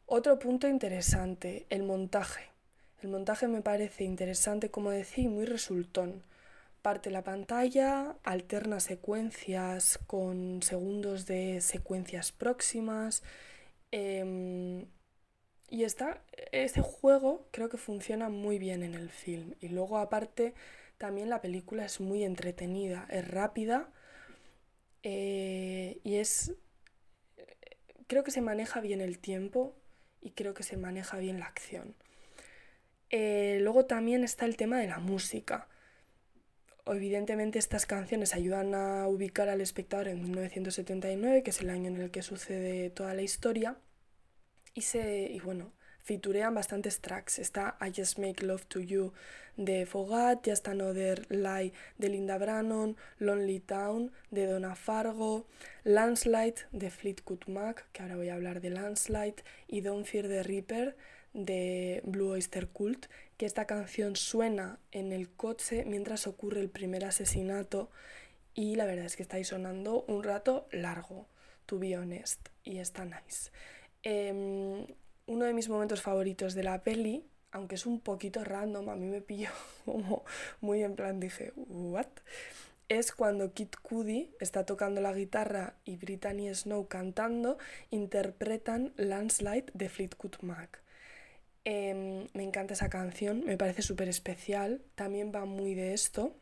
Otro 0.06 0.40
punto 0.40 0.68
interesante, 0.68 1.66
el 1.70 1.84
montaje. 1.84 2.50
El 3.02 3.10
montaje 3.10 3.48
me 3.48 3.62
parece 3.62 4.04
interesante, 4.04 4.70
como 4.70 4.92
decía, 4.92 5.24
y 5.24 5.28
muy 5.28 5.46
resultón. 5.46 6.24
Parte 6.82 7.12
la 7.12 7.24
pantalla, 7.24 8.16
alterna 8.24 8.80
secuencias 8.80 10.00
con 10.08 10.62
segundos 10.64 11.26
de 11.26 11.62
secuencias 11.62 12.32
próximas. 12.32 13.24
Em, 13.92 14.86
y 15.72 15.86
está, 15.86 16.22
ese 16.52 16.82
juego 16.82 17.48
creo 17.52 17.70
que 17.70 17.78
funciona 17.78 18.28
muy 18.28 18.60
bien 18.60 18.84
en 18.84 18.94
el 18.94 19.10
film. 19.10 19.56
Y 19.62 19.70
luego 19.70 19.98
aparte 19.98 20.54
también 20.98 21.30
la 21.30 21.42
película 21.42 21.86
es 21.86 22.02
muy 22.02 22.26
entretenida, 22.26 23.08
es 23.10 23.28
rápida 23.28 23.90
eh, 25.02 26.00
y 26.04 26.16
es... 26.16 26.54
Creo 28.08 28.26
que 28.26 28.32
se 28.32 28.42
maneja 28.42 28.82
bien 28.82 29.00
el 29.00 29.18
tiempo 29.18 29.74
y 30.22 30.32
creo 30.32 30.54
que 30.54 30.64
se 30.64 30.76
maneja 30.76 31.18
bien 31.20 31.40
la 31.40 31.46
acción. 31.46 31.96
Eh, 33.10 33.60
luego 33.62 33.86
también 33.86 34.26
está 34.26 34.46
el 34.46 34.58
tema 34.58 34.78
de 34.78 34.88
la 34.88 35.00
música. 35.00 35.70
Evidentemente 36.86 37.60
estas 37.60 37.86
canciones 37.86 38.36
ayudan 38.36 38.76
a 38.76 39.08
ubicar 39.08 39.48
al 39.48 39.62
espectador 39.62 40.10
en 40.10 40.22
1979, 40.22 41.44
que 41.44 41.52
es 41.52 41.62
el 41.62 41.70
año 41.70 41.88
en 41.88 42.02
el 42.02 42.12
que 42.12 42.24
sucede 42.24 42.90
toda 42.90 43.14
la 43.14 43.22
historia. 43.22 43.78
Y, 44.74 44.84
y 44.98 45.40
bueno, 45.40 45.72
fiturean 46.00 46.54
bastantes 46.54 47.02
tracks. 47.02 47.40
Está 47.40 47.78
I 47.82 47.92
Just 47.96 48.18
Make 48.20 48.46
Love 48.46 48.66
to 48.66 48.80
You 48.80 49.14
de 49.58 49.86
Fogat, 49.86 50.46
Just 50.46 50.68
Another 50.68 51.26
Lie 51.30 51.74
de 51.98 52.10
Linda 52.10 52.38
Brannon, 52.38 52.98
Lonely 53.20 53.60
Town 53.60 54.12
de 54.30 54.46
Donna 54.46 54.76
Fargo, 54.76 55.46
Landslide 55.84 56.56
de 56.72 56.90
Fleetwood 56.90 57.48
Mac, 57.48 57.86
que 57.92 58.02
ahora 58.02 58.16
voy 58.16 58.30
a 58.30 58.36
hablar 58.36 58.62
de 58.62 58.70
Landslide, 58.70 59.44
y 59.68 59.82
Don't 59.82 60.06
Fear 60.06 60.28
the 60.28 60.44
Reaper 60.44 60.96
de 61.34 62.02
Blue 62.06 62.32
Oyster 62.32 62.68
Cult, 62.68 63.06
que 63.38 63.46
esta 63.46 63.66
canción 63.66 64.16
suena 64.16 64.80
en 64.92 65.12
el 65.12 65.30
coche 65.30 65.86
mientras 65.86 66.28
ocurre 66.28 66.60
el 66.62 66.70
primer 66.70 67.06
asesinato 67.06 67.90
y 68.54 68.76
la 68.76 68.86
verdad 68.86 69.06
es 69.06 69.16
que 69.16 69.24
estáis 69.24 69.48
sonando 69.48 70.04
un 70.08 70.24
rato 70.24 70.68
largo, 70.72 71.28
to 71.66 71.80
be 71.80 71.98
honest, 71.98 72.50
y 72.64 72.80
está 72.80 73.06
nice. 73.06 73.50
Em, 74.04 74.88
uno 75.28 75.46
de 75.46 75.54
mis 75.54 75.70
momentos 75.70 76.02
favoritos 76.02 76.56
de 76.56 76.64
la 76.64 76.84
peli, 76.84 77.24
aunque 77.52 77.76
es 77.76 77.86
un 77.86 78.00
poquito 78.00 78.44
random, 78.44 78.90
a 78.90 78.96
mí 78.96 79.08
me 79.08 79.22
pilló 79.22 79.50
como 79.86 80.24
muy 80.60 80.84
en 80.84 80.96
plan, 80.96 81.20
dije, 81.20 81.54
¿what? 81.56 82.08
Es 82.90 83.14
cuando 83.14 83.54
Kid 83.54 83.70
Cudi 83.82 84.36
está 84.40 84.66
tocando 84.66 85.00
la 85.00 85.14
guitarra 85.14 85.76
y 85.86 85.96
Brittany 85.96 86.54
Snow 86.54 86.88
cantando, 86.88 87.58
interpretan 87.90 88.94
Landslide 88.98 89.68
de 89.74 89.88
Fleetwood 89.88 90.42
Mac. 90.42 90.84
Em, 91.64 92.28
me 92.34 92.44
encanta 92.44 92.74
esa 92.74 92.90
canción, 92.90 93.46
me 93.46 93.58
parece 93.58 93.82
súper 93.82 94.10
especial, 94.10 94.82
también 94.96 95.32
va 95.34 95.46
muy 95.46 95.74
de 95.76 95.94
esto. 95.94 96.36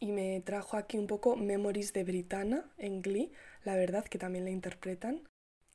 Y 0.00 0.12
me 0.12 0.40
trajo 0.42 0.76
aquí 0.76 0.96
un 0.96 1.08
poco 1.08 1.36
Memories 1.36 1.92
de 1.92 2.04
Britanna 2.04 2.70
en 2.78 3.02
Glee, 3.02 3.32
la 3.64 3.74
verdad 3.74 4.04
que 4.04 4.18
también 4.18 4.44
la 4.44 4.50
interpretan 4.50 5.27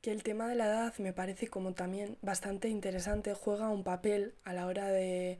que 0.03 0.12
el 0.12 0.22
tema 0.22 0.50
de 0.50 0.55
la 0.55 0.65
edad 0.65 0.93
me 0.98 1.13
parece 1.13 1.48
como 1.48 1.74
también 1.74 2.17
bastante 2.22 2.67
interesante, 2.67 3.33
juega 3.33 3.69
un 3.69 3.86
papel 3.86 4.36
a 4.43 4.51
la 4.51 4.67
hora 4.67 4.89
de, 4.89 5.39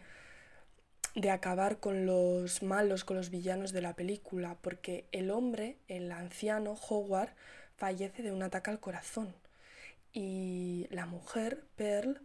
de 1.16 1.32
acabar 1.32 1.82
con 1.82 2.06
los 2.06 2.64
malos, 2.64 3.04
con 3.04 3.18
los 3.18 3.30
villanos 3.30 3.74
de 3.74 3.82
la 3.82 3.94
película, 3.94 4.58
porque 4.62 5.06
el 5.12 5.32
hombre, 5.32 5.80
el 5.90 6.10
anciano 6.14 6.76
Howard, 6.88 7.36
fallece 7.76 8.24
de 8.24 8.32
un 8.32 8.42
ataque 8.42 8.70
al 8.70 8.80
corazón 8.80 9.36
y 10.14 10.88
la 10.92 11.08
mujer, 11.08 11.66
Pearl, 11.76 12.22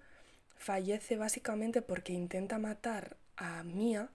fallece 0.55 1.17
básicamente 1.17 1.83
porque 1.83 2.13
intenta 2.13 2.59
matar 2.59 3.17
a 3.37 3.65
Mia, 3.65 4.11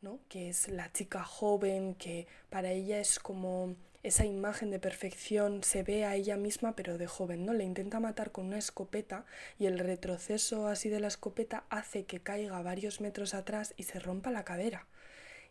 ¿no? 0.00 0.20
que 0.30 0.48
es 0.48 0.68
la 0.68 0.90
chica 0.92 1.24
joven 1.24 1.94
que 1.94 2.26
para 2.48 2.70
ella 2.70 3.00
es 3.00 3.18
como 3.18 3.76
esa 4.02 4.24
imagen 4.24 4.70
de 4.70 4.78
perfección 4.78 5.62
se 5.62 5.82
ve 5.82 6.04
a 6.04 6.14
ella 6.14 6.36
misma 6.36 6.74
pero 6.74 6.96
de 6.96 7.06
joven, 7.06 7.44
¿no? 7.44 7.52
Le 7.52 7.64
intenta 7.64 8.00
matar 8.00 8.32
con 8.32 8.46
una 8.46 8.58
escopeta 8.58 9.26
y 9.58 9.66
el 9.66 9.78
retroceso 9.78 10.68
así 10.68 10.88
de 10.88 11.00
la 11.00 11.08
escopeta 11.08 11.64
hace 11.68 12.04
que 12.04 12.20
caiga 12.20 12.62
varios 12.62 13.00
metros 13.00 13.34
atrás 13.34 13.74
y 13.76 13.82
se 13.82 13.98
rompa 13.98 14.30
la 14.30 14.44
cadera. 14.44 14.86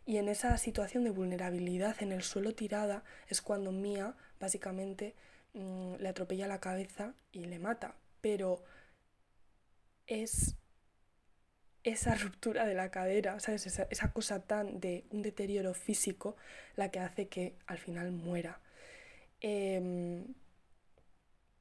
Y 0.04 0.16
en 0.16 0.28
esa 0.28 0.56
situación 0.58 1.04
de 1.04 1.10
vulnerabilidad 1.10 2.02
en 2.02 2.10
el 2.10 2.22
suelo 2.22 2.52
tirada 2.52 3.04
es 3.28 3.40
cuando 3.40 3.70
Mia 3.70 4.16
básicamente 4.40 5.14
mm, 5.54 5.96
le 5.96 6.08
atropella 6.08 6.48
la 6.48 6.60
cabeza 6.60 7.14
y 7.32 7.44
le 7.44 7.58
mata. 7.60 7.94
Pero 8.20 8.64
es 10.06 10.56
esa 11.84 12.14
ruptura 12.14 12.66
de 12.66 12.74
la 12.74 12.90
cadera, 12.90 13.40
¿sabes? 13.40 13.66
Esa, 13.66 13.86
esa, 13.90 14.12
cosa 14.12 14.40
tan 14.40 14.80
de 14.80 15.04
un 15.10 15.22
deterioro 15.22 15.74
físico 15.74 16.36
la 16.76 16.90
que 16.90 17.00
hace 17.00 17.28
que 17.28 17.56
al 17.66 17.78
final 17.78 18.12
muera. 18.12 18.60
Em, 19.40 20.34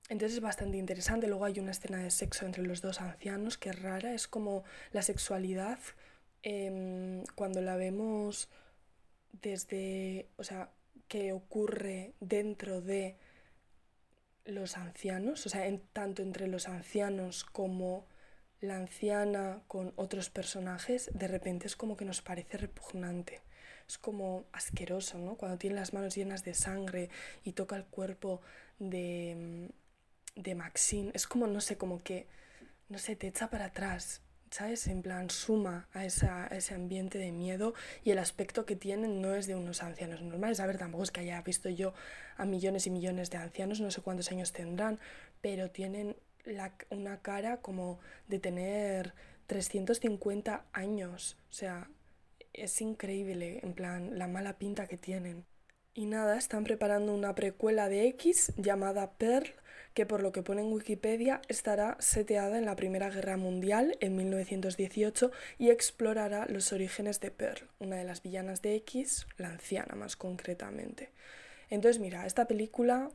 entonces 0.10 0.38
es 0.38 0.42
bastante 0.42 0.78
interesante. 0.78 1.28
Luego 1.28 1.46
hay 1.46 1.60
una 1.60 1.72
escena 1.72 2.00
de 2.00 2.12
sexo 2.12 2.46
entre 2.46 2.64
los 2.64 2.82
dos 2.82 3.00
ancianos 3.02 3.58
que 3.58 3.70
es 3.70 3.82
rara. 3.82 4.14
Es 4.14 4.28
como 4.28 4.64
la 4.92 5.02
sexualidad 5.04 5.80
em, 6.44 7.24
cuando 7.36 7.62
la 7.62 7.76
vemos 7.76 8.50
desde, 9.32 10.30
o 10.38 10.44
sea, 10.44 10.72
que 11.08 11.34
ocurre 11.34 12.14
dentro 12.20 12.82
de 12.82 13.18
los 14.46 14.78
ancianos, 14.78 15.46
o 15.46 15.50
sea, 15.50 15.68
en, 15.68 15.80
tanto 15.94 16.22
entre 16.22 16.48
los 16.48 16.68
ancianos 16.68 17.44
como 17.44 18.08
la 18.62 18.75
anciana 18.75 19.62
con 19.68 19.94
otros 19.96 20.30
personajes, 20.30 21.10
de 21.13 21.28
repente 21.28 21.68
es 21.68 21.75
como 21.75 21.96
que 21.96 22.06
nos 22.06 22.22
parece 22.22 22.58
repugnante. 22.58 23.42
Es 23.88 23.98
como 23.98 24.46
asqueroso, 24.51 25.18
¿no? 25.18 25.36
Cuando 25.36 25.58
tiene 25.58 25.75
las 25.75 25.94
manos 25.94 26.16
llenas 26.16 26.44
de 26.44 26.54
sangre 26.54 27.10
y 27.44 27.54
toca 27.54 27.75
el 27.75 27.86
cuerpo 27.86 28.42
de, 28.78 29.70
de 30.36 30.56
Maxine. 30.56 31.12
Es 31.13 31.25
como, 31.25 31.48
no 31.48 31.62
sé, 31.62 31.78
como 31.78 32.04
que, 32.04 32.28
no 32.89 33.00
sé, 33.00 33.16
te 33.16 33.28
echa 33.28 33.50
para 33.50 33.66
atrás, 33.66 34.22
¿sabes? 34.51 34.88
En 34.88 35.01
plan, 35.01 35.30
suma 35.30 35.88
a, 35.94 36.06
esa, 36.06 36.46
a 36.46 36.58
ese 36.58 36.75
ambiente 36.75 37.18
de 37.18 37.32
miedo 37.32 37.74
y 38.04 38.12
el 38.12 38.20
aspecto 38.20 38.66
que 38.66 38.75
tienen 38.75 39.22
no 39.22 39.34
es 39.34 39.48
de 39.48 39.56
unos 39.56 39.82
ancianos 39.82 40.22
normales. 40.22 40.60
A 40.60 40.68
ver, 40.68 40.78
tampoco 40.78 41.04
es 41.04 41.12
que 41.12 41.22
haya 41.22 41.42
visto 41.42 41.70
yo 41.70 41.94
a 42.38 42.46
millones 42.46 42.86
y 42.88 42.92
millones 42.92 43.30
de 43.32 43.38
ancianos, 43.38 43.80
no 43.80 43.89
sé 43.89 44.01
cuántos 44.01 44.32
años 44.32 44.51
tendrán, 44.54 45.00
pero 45.42 45.72
tienen 45.72 46.16
una 46.89 47.22
cara 47.22 47.58
como 47.58 48.00
de 48.27 48.39
tener 48.39 49.13
350 49.48 50.65
años. 50.74 51.38
O 51.50 51.53
sea, 51.53 51.89
es 52.53 52.82
increíble, 52.82 53.60
en 53.63 53.74
plan, 53.74 54.18
la 54.18 54.27
mala 54.27 54.58
pinta 54.58 54.88
que 54.88 54.98
tienen. 54.98 55.46
Y 55.94 56.06
nada, 56.06 56.38
están 56.38 56.63
preparando 56.63 57.13
una 57.13 57.36
precuela 57.36 57.89
de 57.89 58.08
X 58.08 58.53
llamada 58.58 59.12
Pearl, 59.13 59.53
que 59.94 60.06
por 60.06 60.22
lo 60.22 60.32
que 60.32 60.44
pone 60.44 60.62
en 60.62 60.72
Wikipedia 60.72 61.41
estará 61.48 61.98
seteada 62.00 62.58
en 62.58 62.65
la 62.65 62.75
Primera 62.75 63.10
Guerra 63.10 63.38
Mundial 63.38 63.98
en 64.00 64.15
1918 64.15 65.32
y 65.58 65.72
explorará 65.72 66.46
los 66.48 66.72
orígenes 66.72 67.20
de 67.20 67.32
Pearl, 67.32 67.68
una 67.79 67.98
de 67.98 68.03
las 68.03 68.22
villanas 68.22 68.62
de 68.62 68.75
X, 68.75 69.25
la 69.38 69.50
anciana 69.50 69.96
más 69.96 70.15
concretamente. 70.15 71.10
Entonces, 71.70 72.00
mira, 72.00 72.25
esta 72.25 72.46
película 72.46 73.10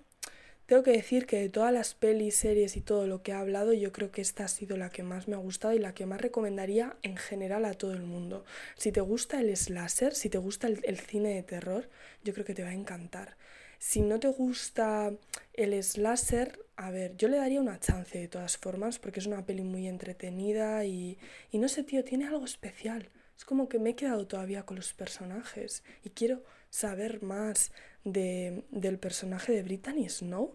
tengo 0.67 0.83
que 0.83 0.93
decir 0.93 1.27
que 1.27 1.39
de 1.39 1.49
todas 1.51 1.73
las 1.73 1.95
pelis, 1.95 2.37
series 2.37 2.77
y 2.77 2.81
todo 2.81 3.07
lo 3.07 3.23
que 3.23 3.33
he 3.33 3.35
hablado, 3.35 3.73
yo 3.75 3.93
creo 3.93 4.11
que 4.11 4.23
esta 4.23 4.45
ha 4.45 4.49
sido 4.49 4.77
la 4.77 4.89
que 4.89 5.03
más 5.03 5.29
me 5.29 5.35
ha 5.35 5.39
gustado 5.39 5.75
y 5.75 5.79
la 5.79 5.93
que 5.93 6.07
más 6.07 6.21
recomendaría 6.21 6.97
en 7.03 7.17
general 7.17 7.67
a 7.67 7.75
todo 7.75 7.93
el 7.93 8.03
mundo. 8.03 8.45
Si 8.77 8.91
te 8.91 9.03
gusta 9.03 9.41
el 9.41 9.55
slasher, 9.57 10.15
si 10.15 10.31
te 10.31 10.39
gusta 10.39 10.67
el, 10.69 10.99
cine 10.99 11.35
de 11.35 11.43
terror, 11.43 11.91
yo 12.23 12.33
creo 12.33 12.47
que 12.47 12.55
te 12.55 12.63
va 12.63 12.71
a 12.71 12.75
encantar. 12.75 13.37
Si 13.79 14.01
no 14.01 14.19
te 14.19 14.29
gusta 14.29 15.13
el 15.53 15.83
slasher, 15.83 16.59
a 16.77 16.91
ver, 16.91 17.15
yo 17.17 17.29
le 17.29 17.37
daría 17.37 17.61
una 17.61 17.79
chance 17.79 18.19
de 18.19 18.29
todas 18.29 18.57
formas 18.57 18.99
porque 18.99 19.21
es 19.21 19.27
una 19.27 19.45
peli 19.45 19.63
muy 19.63 19.87
entretenida 19.87 20.85
y, 20.87 21.19
y 21.51 21.59
no 21.59 21.69
sé, 21.69 21.83
tío, 21.83 22.03
tiene 22.05 22.27
algo 22.27 22.45
especial. 22.47 23.11
Es 23.37 23.45
como 23.45 23.69
que 23.69 23.79
me 23.79 23.91
he 23.91 23.97
quedado 23.97 24.27
todavía 24.27 24.65
con 24.65 24.77
los 24.77 24.93
personajes 24.93 25.83
y 26.05 26.11
quiero 26.11 26.43
saber 26.71 27.23
más 27.23 27.73
de, 28.05 28.65
del 28.71 28.99
personaje 28.99 29.53
de 29.53 29.63
Brittany 29.63 30.09
Snow. 30.09 30.55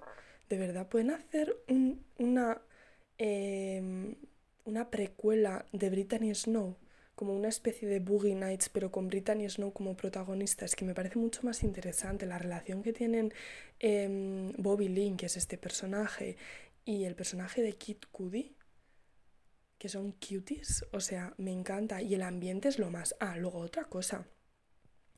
De 0.49 0.57
verdad, 0.57 0.87
pueden 0.87 1.11
hacer 1.11 1.55
una, 2.17 2.61
em, 3.17 4.15
una 4.65 4.89
precuela 4.89 5.65
de 5.71 5.89
Brittany 5.89 6.33
Snow, 6.33 6.77
como 7.15 7.33
una 7.33 7.49
especie 7.49 7.87
de 7.87 7.99
Boogie 7.99 8.35
Nights, 8.35 8.69
pero 8.69 8.91
con 8.91 9.07
Brittany 9.07 9.49
Snow 9.49 9.73
como 9.73 9.95
protagonista. 9.95 10.65
Es 10.65 10.75
que 10.75 10.85
me 10.85 10.93
parece 10.93 11.19
mucho 11.19 11.41
más 11.43 11.63
interesante 11.63 12.25
la 12.25 12.37
relación 12.37 12.81
que 12.81 12.93
tienen 12.93 13.33
em, 13.79 14.51
Bobby 14.57 14.87
Lynn, 14.87 15.17
que 15.17 15.25
es 15.27 15.37
este 15.37 15.57
personaje, 15.57 16.37
y 16.85 17.03
el 17.05 17.15
personaje 17.15 17.61
de 17.61 17.73
Kid 17.73 17.97
Cudi, 18.11 18.55
que 19.79 19.89
son 19.89 20.11
cuties. 20.11 20.85
O 20.91 20.99
sea, 20.99 21.33
me 21.37 21.51
encanta. 21.51 22.01
Y 22.03 22.13
el 22.13 22.21
ambiente 22.21 22.67
es 22.67 22.77
lo 22.77 22.91
más. 22.91 23.15
Ah, 23.19 23.37
luego 23.37 23.59
otra 23.59 23.85
cosa 23.85 24.27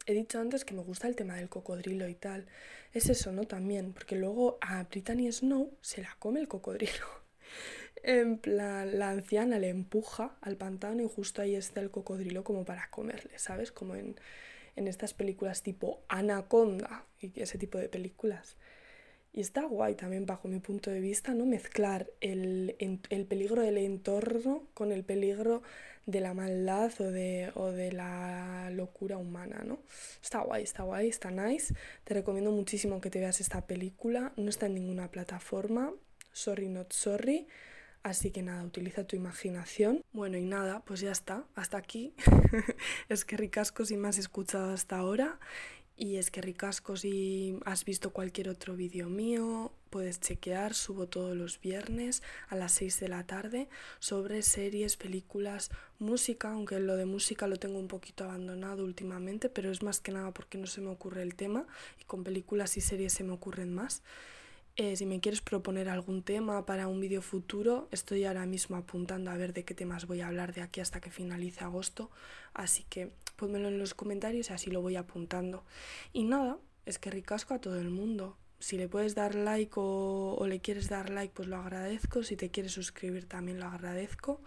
he 0.06 0.14
dicho 0.14 0.40
antes 0.40 0.66
que 0.66 0.74
me 0.74 0.82
gusta 0.82 1.08
el 1.08 1.16
tema 1.16 1.36
del 1.36 1.50
cocodrilo 1.50 2.08
y 2.08 2.16
tal. 2.16 2.48
Es 2.94 3.10
eso, 3.10 3.32
¿no? 3.32 3.46
También, 3.46 3.94
porque 3.94 4.16
luego 4.16 4.58
a 4.62 4.84
Brittany 4.84 5.32
Snow 5.32 5.78
se 5.82 6.02
la 6.02 6.16
come 6.20 6.40
el 6.40 6.48
cocodrilo. 6.48 7.06
en 8.04 8.38
plan, 8.38 8.98
la 8.98 9.10
anciana 9.10 9.60
le 9.60 9.70
empuja 9.70 10.38
al 10.42 10.58
pantano 10.58 11.04
y 11.04 11.10
justo 11.10 11.42
ahí 11.42 11.56
está 11.56 11.82
el 11.82 11.92
cocodrilo 11.92 12.44
como 12.44 12.66
para 12.66 12.90
comerle, 12.90 13.38
¿sabes? 13.38 13.72
Como 13.72 13.96
en, 13.96 14.16
en 14.76 14.88
estas 14.88 15.14
películas 15.14 15.64
tipo 15.64 16.04
Anaconda 16.08 17.06
y 17.20 17.40
ese 17.40 17.58
tipo 17.58 17.78
de 17.78 17.90
películas. 17.90 18.58
Y 19.34 19.40
está 19.40 19.64
guay 19.64 19.96
también 19.96 20.26
bajo 20.26 20.48
mi 20.48 20.60
punto 20.60 20.92
de 20.92 21.00
vista, 21.00 21.34
¿no? 21.34 21.46
Mezclar 21.46 22.10
el, 22.20 22.76
el 22.80 23.26
peligro 23.26 23.62
del 23.62 23.78
entorno 23.78 24.68
con 24.74 24.92
el 24.92 25.04
peligro 25.06 25.62
de 26.06 26.20
la 26.20 26.34
maldad 26.34 26.92
o 27.00 27.04
de, 27.12 27.52
o 27.56 27.72
de 27.72 27.92
la 27.92 28.70
locura 28.72 29.18
humana, 29.18 29.64
¿no? 29.66 29.80
Está 30.22 30.42
guay, 30.42 30.64
está 30.64 30.84
guay, 30.84 31.10
está 31.10 31.32
nice. 31.32 31.74
Te 32.04 32.14
recomiendo 32.14 32.52
muchísimo 32.52 33.02
que 33.02 33.10
te 33.10 33.20
veas 33.20 33.40
esta 33.40 33.66
película. 33.66 34.34
No 34.36 34.50
está 34.50 34.66
en 34.66 34.76
ninguna 34.76 35.10
plataforma. 35.10 35.94
Sorry, 36.32 36.70
not 36.70 36.92
sorry. 36.92 37.48
Así 38.04 38.32
que 38.32 38.42
nada, 38.42 38.64
utiliza 38.64 39.06
tu 39.06 39.16
imaginación. 39.16 40.04
Bueno, 40.12 40.38
y 40.38 40.44
nada, 40.44 40.84
pues 40.86 41.02
ya 41.02 41.12
está. 41.12 41.46
Hasta 41.56 41.78
aquí. 41.78 42.16
es 43.10 43.26
que 43.26 43.38
ricasco 43.38 43.86
si 43.86 43.96
me 43.96 44.08
has 44.08 44.18
escuchado 44.18 44.74
hasta 44.74 44.98
ahora. 44.98 45.40
Y 46.02 46.18
es 46.18 46.32
que 46.32 46.42
ricasco 46.42 46.98
si 46.98 47.60
has 47.64 47.86
visto 47.86 48.10
cualquier 48.10 48.50
otro 48.50 48.76
vídeo 48.76 49.08
mío, 49.08 49.72
puedes 49.92 50.20
chequear, 50.20 50.74
subo 50.74 51.08
todos 51.08 51.38
los 51.38 51.62
viernes 51.62 52.24
a 52.50 52.56
las 52.56 52.72
6 52.72 53.02
de 53.02 53.08
la 53.08 53.28
tarde 53.28 53.70
sobre 54.00 54.42
series, 54.42 54.98
películas, 54.98 55.70
música, 56.00 56.54
aunque 56.54 56.80
lo 56.80 56.96
de 56.96 57.06
música 57.06 57.46
lo 57.46 57.58
tengo 57.58 57.78
un 57.78 57.88
poquito 57.88 58.24
abandonado 58.24 58.84
últimamente, 58.84 59.48
pero 59.48 59.70
es 59.70 59.84
más 59.84 60.00
que 60.00 60.12
nada 60.12 60.32
porque 60.32 60.58
no 60.58 60.66
se 60.66 60.82
me 60.82 60.90
ocurre 60.90 61.22
el 61.22 61.36
tema 61.36 61.68
y 62.00 62.06
con 62.06 62.24
películas 62.24 62.78
y 62.78 62.82
series 62.82 63.14
se 63.14 63.24
me 63.24 63.34
ocurren 63.34 63.72
más. 63.72 64.02
Eh, 64.78 64.96
si 64.96 65.06
me 65.06 65.20
quieres 65.20 65.42
proponer 65.42 65.90
algún 65.90 66.24
tema 66.24 66.66
para 66.66 66.88
un 66.88 67.00
vídeo 67.00 67.22
futuro, 67.22 67.90
estoy 67.92 68.24
ahora 68.24 68.46
mismo 68.46 68.78
apuntando 68.78 69.30
a 69.30 69.38
ver 69.38 69.54
de 69.54 69.66
qué 69.66 69.76
temas 69.76 70.08
voy 70.08 70.22
a 70.22 70.28
hablar 70.28 70.54
de 70.54 70.62
aquí 70.62 70.80
hasta 70.80 71.00
que 71.02 71.12
finalice 71.12 71.64
agosto. 71.64 72.10
Así 72.54 72.86
que 72.90 73.12
pónmelo 73.42 73.70
en 73.70 73.80
los 73.80 73.96
comentarios 73.96 74.52
y 74.52 74.54
así 74.54 74.70
lo 74.70 74.82
voy 74.82 74.98
apuntando. 74.98 75.64
Y 76.14 76.26
nada, 76.26 76.60
es 76.86 77.00
que 77.00 77.10
ricasco 77.10 77.56
a 77.56 77.60
todo 77.60 77.80
el 77.80 77.90
mundo. 77.90 78.38
si 78.60 78.78
le 78.78 78.88
puedes 78.88 79.16
dar 79.16 79.34
like 79.34 79.74
o, 79.76 80.46
le 80.48 80.60
quieres 80.60 80.88
dar 80.88 81.10
like, 81.10 81.34
pues 81.34 81.48
lo 81.48 81.58
agradezco. 81.58 82.22
Si 82.22 82.36
te 82.36 82.52
quieres 82.52 82.74
suscribir 82.74 83.26
también 83.28 83.60
lo 83.60 83.66
agradezco. 83.66 84.40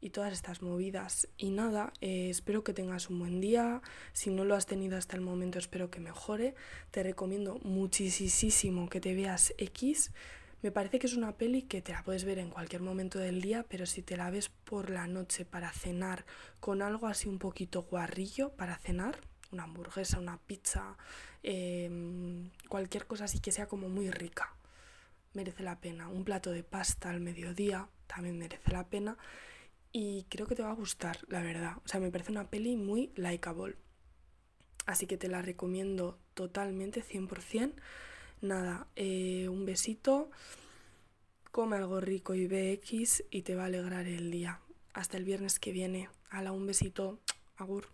Y 0.00 0.10
todas 0.10 0.32
estas 0.32 0.62
movidas. 0.62 1.26
Y 1.36 1.50
nada, 1.50 1.92
eh, 2.00 2.30
espero 2.30 2.62
que 2.62 2.72
tengas 2.72 3.10
un 3.10 3.18
buen 3.18 3.40
día. 3.40 3.82
Si 4.12 4.30
no 4.30 4.44
lo 4.44 4.54
has 4.54 4.66
tenido 4.66 4.96
hasta 4.96 5.16
el 5.16 5.22
momento, 5.22 5.58
espero 5.58 5.90
que 5.90 5.98
mejore. 5.98 6.54
Te 6.92 7.02
recomiendo 7.02 7.58
muchísimo 7.64 8.88
que 8.88 9.00
te 9.00 9.16
veas 9.16 9.52
X. 9.58 10.12
Me 10.62 10.70
parece 10.72 10.98
que 10.98 11.06
es 11.06 11.14
una 11.14 11.36
peli 11.36 11.62
que 11.62 11.82
te 11.82 11.92
la 11.92 12.02
puedes 12.02 12.24
ver 12.24 12.38
en 12.38 12.50
cualquier 12.50 12.82
momento 12.82 13.18
del 13.18 13.42
día, 13.42 13.64
pero 13.68 13.86
si 13.86 14.02
te 14.02 14.16
la 14.16 14.30
ves 14.30 14.48
por 14.48 14.90
la 14.90 15.06
noche 15.06 15.44
para 15.44 15.70
cenar 15.70 16.24
con 16.60 16.82
algo 16.82 17.06
así 17.06 17.28
un 17.28 17.38
poquito 17.38 17.82
guarrillo 17.82 18.50
para 18.50 18.78
cenar, 18.78 19.20
una 19.52 19.64
hamburguesa, 19.64 20.18
una 20.18 20.38
pizza, 20.38 20.96
em, 21.42 22.50
cualquier 22.68 23.06
cosa 23.06 23.24
así 23.24 23.38
que 23.40 23.52
sea 23.52 23.66
como 23.68 23.88
muy 23.88 24.10
rica, 24.10 24.56
merece 25.34 25.62
la 25.62 25.80
pena. 25.80 26.08
Un 26.08 26.24
plato 26.24 26.50
de 26.50 26.64
pasta 26.64 27.10
al 27.10 27.20
mediodía 27.20 27.88
también 28.06 28.38
merece 28.38 28.72
la 28.72 28.88
pena 28.88 29.16
y 29.92 30.24
creo 30.30 30.46
que 30.46 30.54
te 30.54 30.62
va 30.62 30.70
a 30.70 30.74
gustar, 30.74 31.18
la 31.28 31.42
verdad. 31.42 31.76
O 31.84 31.88
sea, 31.88 32.00
me 32.00 32.10
parece 32.10 32.32
una 32.32 32.50
peli 32.50 32.76
muy 32.76 33.12
likeable. 33.16 33.76
Así 34.86 35.06
que 35.06 35.16
te 35.16 35.28
la 35.28 35.42
recomiendo 35.42 36.18
totalmente, 36.34 37.02
100%. 37.02 37.74
Nada, 38.40 38.86
eh, 38.96 39.48
un 39.48 39.64
besito, 39.64 40.30
come 41.50 41.76
algo 41.76 42.00
rico 42.00 42.34
y 42.34 42.46
BX 42.46 43.24
y 43.30 43.42
te 43.42 43.54
va 43.54 43.64
a 43.64 43.66
alegrar 43.66 44.06
el 44.06 44.30
día. 44.30 44.60
Hasta 44.92 45.16
el 45.16 45.24
viernes 45.24 45.58
que 45.58 45.72
viene. 45.72 46.08
Hala, 46.30 46.52
un 46.52 46.66
besito. 46.66 47.18
Agur. 47.56 47.88